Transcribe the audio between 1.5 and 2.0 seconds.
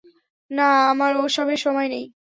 সময়